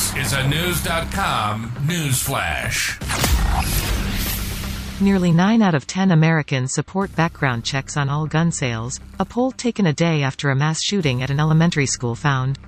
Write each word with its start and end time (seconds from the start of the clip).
This 0.00 0.28
is 0.28 0.32
a 0.32 0.42
Knewz.com 0.44 1.74
news 1.86 2.22
flash. 2.22 2.98
Nearly 4.98 5.30
9 5.30 5.60
out 5.60 5.74
of 5.74 5.86
10 5.86 6.12
Americans 6.12 6.72
support 6.72 7.14
background 7.14 7.66
checks 7.66 7.98
on 7.98 8.08
all 8.08 8.26
gun 8.26 8.50
sales, 8.50 8.98
a 9.18 9.26
poll 9.26 9.52
taken 9.52 9.88
a 9.88 9.92
day 9.92 10.22
after 10.22 10.48
a 10.48 10.56
mass 10.56 10.82
shooting 10.82 11.22
at 11.22 11.28
an 11.28 11.38
elementary 11.38 11.84
school 11.84 12.14
found. 12.14 12.58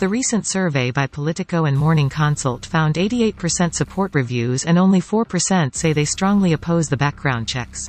The 0.00 0.08
recent 0.08 0.48
survey 0.48 0.90
by 0.90 1.06
Politico 1.06 1.64
and 1.64 1.78
Morning 1.78 2.08
Consult 2.08 2.66
found 2.66 2.96
88% 2.96 3.72
support 3.72 4.12
reviews 4.12 4.64
and 4.64 4.76
only 4.76 5.00
4% 5.00 5.76
say 5.76 5.92
they 5.92 6.04
strongly 6.04 6.54
oppose 6.54 6.88
the 6.88 6.96
background 6.96 7.46
checks. 7.46 7.88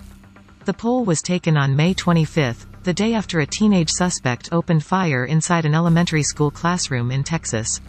The 0.66 0.74
poll 0.74 1.06
was 1.06 1.24
taken 1.24 1.58
on 1.58 1.76
May 1.76 1.96
25, 1.96 2.84
the 2.84 2.94
day 2.94 3.16
after 3.16 3.40
a 3.40 3.48
teenage 3.48 3.90
suspect 3.90 4.50
opened 4.52 4.84
fire 4.84 5.26
inside 5.26 5.66
an 5.66 5.74
elementary 5.74 6.22
school 6.22 6.52
classroom 6.52 7.10
in 7.10 7.24
Texas. 7.24 7.82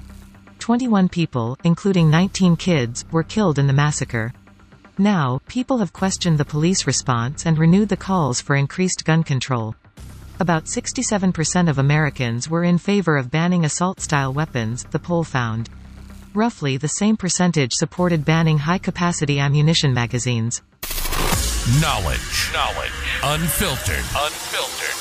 21 0.58 1.08
people, 1.08 1.56
including 1.64 2.10
19 2.10 2.56
kids, 2.56 3.04
were 3.10 3.22
killed 3.22 3.58
in 3.58 3.66
the 3.66 3.72
massacre. 3.72 4.32
Now, 4.98 5.40
people 5.46 5.78
have 5.78 5.92
questioned 5.92 6.38
the 6.38 6.44
police 6.44 6.86
response 6.86 7.46
and 7.46 7.58
renewed 7.58 7.88
the 7.88 7.96
calls 7.96 8.40
for 8.40 8.56
increased 8.56 9.04
gun 9.04 9.22
control. 9.22 9.74
About 10.40 10.64
67% 10.64 11.68
of 11.68 11.78
Americans 11.78 12.48
were 12.48 12.64
in 12.64 12.78
favor 12.78 13.16
of 13.16 13.30
banning 13.30 13.64
assault-style 13.64 14.32
weapons, 14.32 14.84
the 14.90 14.98
poll 14.98 15.24
found. 15.24 15.68
Roughly 16.34 16.76
the 16.76 16.88
same 16.88 17.16
percentage 17.16 17.72
supported 17.72 18.24
banning 18.24 18.58
high-capacity 18.58 19.38
ammunition 19.38 19.94
magazines. 19.94 20.62
Knowledge. 21.80 22.52
Knowledge. 22.52 22.92
Unfiltered. 23.24 24.04
Unfiltered. 24.14 24.96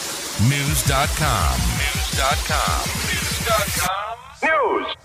Knewz.com. 0.49 1.59
Knewz.com. 1.77 2.81
Knewz.com. 3.07 4.15
News. 4.43 5.04